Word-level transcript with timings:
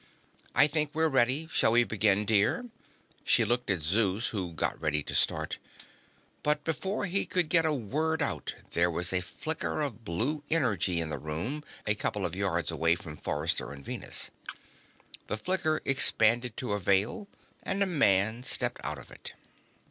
"I 0.55 0.65
think 0.65 0.95
we're 0.95 1.09
ready. 1.09 1.47
Shall 1.51 1.73
we 1.73 1.83
begin, 1.83 2.25
dear?" 2.25 2.65
She 3.23 3.45
looked 3.45 3.69
at 3.69 3.83
Zeus, 3.83 4.29
who 4.29 4.51
got 4.51 4.81
ready 4.81 5.03
to 5.03 5.13
start. 5.13 5.59
But 6.41 6.63
before 6.63 7.05
he 7.05 7.27
could 7.27 7.49
get 7.49 7.67
a 7.67 7.71
word 7.71 8.19
out, 8.23 8.55
there 8.71 8.89
was 8.89 9.13
a 9.13 9.21
flicker 9.21 9.79
of 9.81 10.03
blue 10.03 10.43
energy 10.49 10.99
in 10.99 11.09
the 11.09 11.19
room, 11.19 11.63
a 11.85 11.93
couple 11.93 12.25
of 12.25 12.35
yards 12.35 12.71
away 12.71 12.95
from 12.95 13.15
Forrester 13.17 13.71
and 13.71 13.85
Venus. 13.85 14.31
The 15.27 15.37
flicker 15.37 15.83
expanded 15.85 16.57
to 16.57 16.73
a 16.73 16.79
Veil, 16.79 17.27
and 17.61 17.83
a 17.83 17.85
man 17.85 18.41
stepped 18.41 18.83
out 18.83 18.97
of 18.97 19.11
it. 19.11 19.33